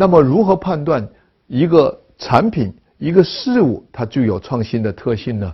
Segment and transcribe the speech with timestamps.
[0.00, 1.06] 那么，如何判断
[1.46, 5.52] 一个产品、一个事物它具有创新的特性呢？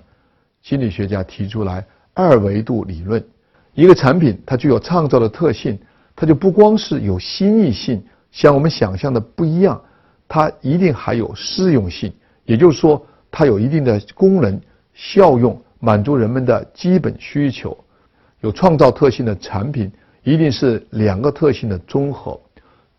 [0.63, 1.85] 心理学家提出来
[2.15, 3.21] 二维度理论：
[3.75, 5.77] 一个产品它具有创造的特性，
[6.15, 8.01] 它就不光是有新意性，
[8.31, 9.83] 像我们想象的不一样，
[10.29, 12.13] 它一定还有适用性，
[12.45, 14.61] 也就是说，它有一定的功能
[14.95, 17.77] 效用，满足人们的基本需求。
[18.43, 19.91] 有创造特性的产品，
[20.23, 22.41] 一定是两个特性的综合。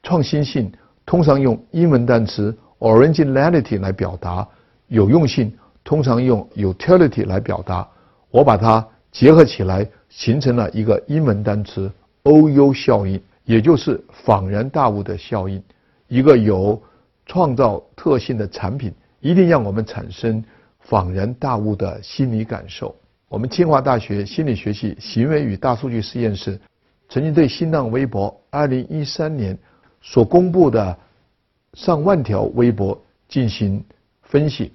[0.04, 0.70] 创新性
[1.08, 4.46] 通常用英文单词 originality 来表达，
[4.88, 7.88] 有用性通常用 utility 来表达。
[8.30, 11.90] 我把它结合起来，形成了一个英文单词
[12.24, 15.64] OU 效应，也就是恍然大悟的效应。
[16.10, 16.80] 一个有
[17.26, 20.44] 创造特性的产品，一定让我们产生
[20.90, 22.94] 恍然大悟的心理感受。
[23.30, 26.60] 我们清华大学心理学系行为与大数据实验室
[27.08, 29.58] 曾经对新浪微博2013年
[30.10, 30.98] 所公布的
[31.74, 33.84] 上万条微博进行
[34.22, 34.72] 分析，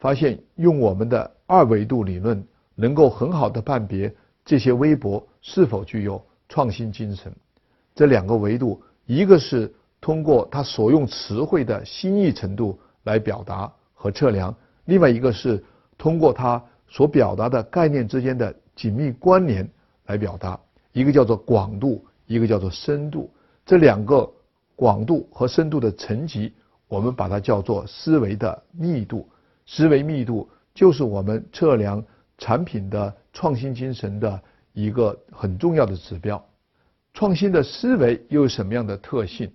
[0.00, 4.12] 发现用我们的二维度理论能够很好的判别
[4.44, 7.32] 这些微博是否具有创新精神。
[7.94, 14.52] 这两个维度，一个是通过它所用词汇的新意程度来表达和测量，
[14.86, 15.62] 另外一个是
[15.96, 16.62] 通过它。
[16.94, 19.66] 所表达的概念之间的紧密关联
[20.04, 20.60] 来表达，
[20.92, 23.30] 一个叫做广度，一个叫做深度。
[23.64, 24.30] 这两个
[24.82, 26.52] 广度和深度的层级，
[26.88, 29.28] 我们把它叫做思维的密度。
[29.64, 32.04] 思维密度就是我们测量
[32.36, 36.44] 产品的创新精神的一个很重要的指标。
[37.14, 39.48] 创新的思维又有什么样的特性？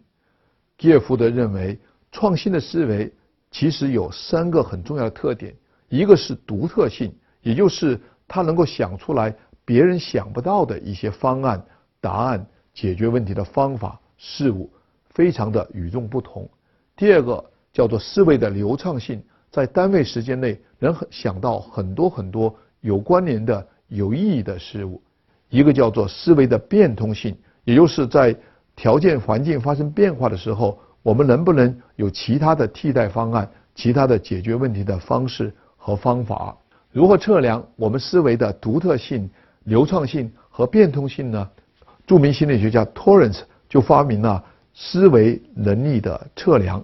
[0.78, 1.78] 吉尔福德认为，
[2.10, 3.14] 创新的思维
[3.52, 5.54] 其实有三个很重要的特点，
[5.90, 7.14] 一个是独特性。
[7.42, 11.62] 也就是他能够想出来别人想不到的一些方案、
[12.00, 14.72] 答案、解决问题的方法、事物，
[15.18, 16.48] 非常的与众不同。
[16.96, 25.02] 第二个叫做思维的流畅性，在单位时间内能想到很多很多有关联的、有意义的事物。
[25.50, 28.36] 一个叫做思维的变通性，也就是在
[28.76, 36.56] 条件环境发生变化的时候，我们能不能有其他的替代方案、其他的解决问题的方式和方法。
[36.92, 39.28] 如何测量我们思维的独特性、
[39.64, 41.50] 流畅性和变通性呢？
[42.06, 44.44] 著名心理学家 Torrance 就发明了
[44.80, 46.84] 思维能力的测量。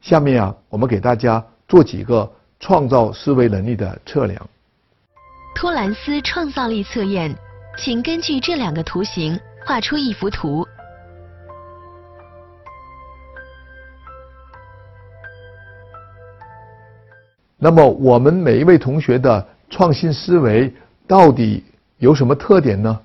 [0.00, 4.48] 下面啊，我们给大家做几个创造思维能力的测量。
[5.54, 7.36] 托兰斯创造力测验，
[7.76, 10.66] 请根据这两个图形画出一幅图。
[17.58, 20.72] 那么，我们每一位同学的创新思维
[21.06, 21.62] 到底
[21.98, 22.98] 有什么特点呢？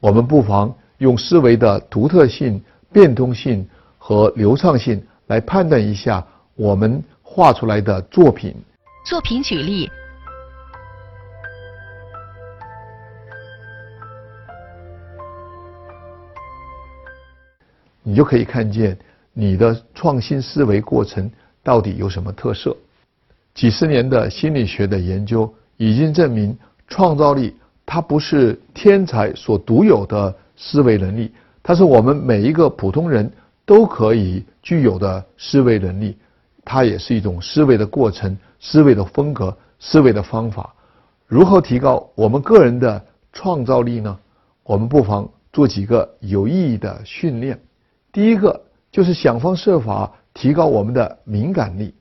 [0.00, 2.62] 我们不妨用思维的独特性、
[2.92, 3.66] 变通性
[4.06, 6.22] 和流畅性来判断一下
[6.56, 8.54] 我们画出来的作品。
[9.02, 9.90] 作品举例，
[18.02, 18.94] 你就可以看见
[19.32, 21.30] 你的创新思维过程
[21.62, 22.76] 到底有什么特色。
[23.54, 25.50] 几十年的心理学的研究。
[25.76, 27.52] 已经证明，创造力
[27.84, 31.32] 它不是天才所独有的思维能力，
[31.64, 33.28] 它是我们每一个普通人
[33.64, 36.16] 都可以具有的思维能力。
[36.64, 40.74] 它也是一种思维的过程、思维的风格、思维的方法。
[41.26, 44.18] 如何提高我们个人的创造力呢？
[44.62, 47.60] 我们不妨做几个有意义的训练。
[48.12, 48.60] 第一个
[48.90, 51.94] 就是想方设法提高我们的敏感力。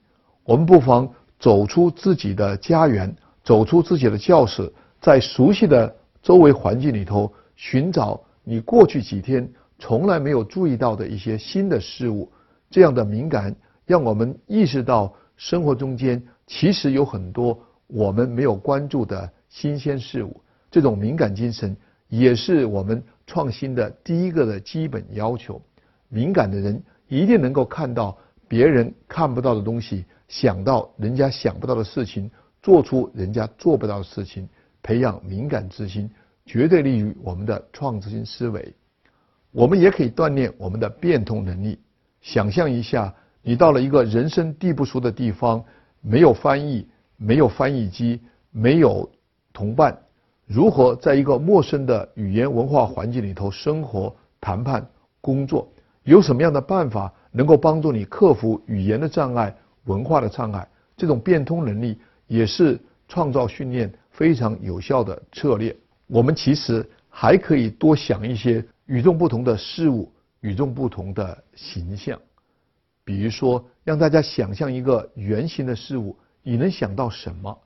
[0.43, 1.09] 我们不妨
[1.39, 3.13] 走出自己的家园。
[3.45, 4.71] 走出自己的教室，
[5.01, 9.45] 在熟悉的周围环境里头寻找你过去几天
[9.83, 12.31] 从来没有注意到的一些新的事物。
[12.69, 13.53] 这样的敏感
[13.85, 20.39] 让我们意识到生活中间其实有很多我们没有关注的新鲜事物。
[20.71, 21.75] 这种敏感精神
[22.07, 25.61] 也是我们创新的第一个的基本要求。
[26.07, 28.17] 敏感的人一定能够看到
[28.47, 32.31] 别人看不到的东西，想到人家想不到的事情。
[32.61, 34.47] 做出人家做不到的事情，
[34.81, 36.09] 培养敏感之心，
[36.45, 38.73] 绝对利于我们的创新性思维。
[39.53, 41.79] 我们也可以锻炼我们的变通能力。
[42.19, 45.63] 想象一下，你到了一个人生地不熟的地方，
[46.01, 46.85] 没有翻译，
[47.15, 48.19] 没有翻译机，
[48.51, 49.09] 没有
[49.53, 49.97] 同伴，
[50.45, 54.85] 如何在一个陌生的语言文化环境里头生活、谈判、
[55.21, 55.71] 工作？
[56.03, 59.55] 有什么样的办法能够帮助你克服语言的障碍、
[59.85, 60.67] 文化的障碍？
[60.97, 61.97] 这种变通能力。
[62.25, 65.75] 也是创造训练非常有效的策略。
[66.07, 72.19] 我们其实还可以多想一些与众不同的事物、与众不同的形象。
[73.05, 77.57] 比如说，让大家想象一个圆形的事物，你能想到什么？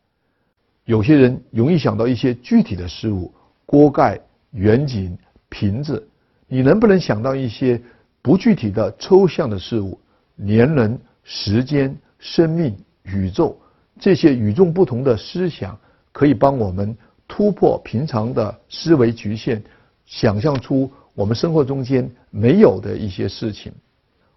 [0.85, 3.33] 有些人容易想到一些具体的事物，
[3.65, 4.19] 锅盖、
[4.51, 5.17] 远景、
[5.49, 6.07] 瓶子。
[6.47, 7.81] 你能不能想到一些
[8.21, 9.99] 不具体的抽象的事物？
[10.35, 13.59] 年轮、时间、生命、宇宙，
[13.99, 15.77] 这些与众不同的思想，
[16.11, 16.95] 可以帮我们
[17.27, 19.61] 突破平常的思维局限，
[20.05, 23.73] 想象出我们生活中间没有的一些事情。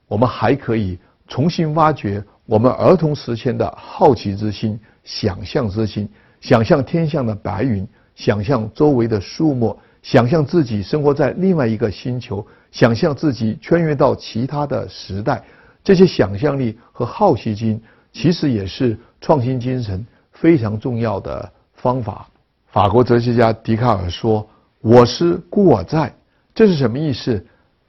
[0.09, 0.99] 我们还可以
[1.29, 6.09] 重新挖掘我们儿童时期的好奇之心、想象之心，
[6.41, 15.45] 想象天上的白云，想象周围的树木，想象自己生活在另外一个星球，想象自己穿越到其他的时代。
[15.85, 17.79] 这些想象力和好奇心，
[18.11, 22.27] 其实也是创新精神非常重要的方法。
[22.69, 24.49] 法国哲学家笛卡尔说
[24.81, 26.11] ：“我思故我在。”
[26.55, 27.45] 这是什么意思？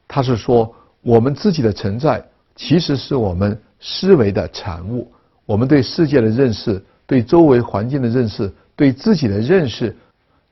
[0.08, 0.76] 他是说。
[1.04, 2.24] 我们自己的存在，
[2.56, 5.12] 其实是我们思维的产物。
[5.48, 9.98] 我们对世界的认识、对周围环境的认识、对自己的认识，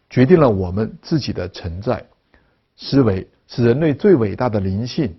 [0.09, 2.03] 决定了我们自己的存在。
[2.77, 5.15] 思维是人类最伟大的灵性。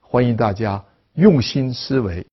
[0.00, 0.80] 欢迎大家
[1.14, 2.24] 用心思维。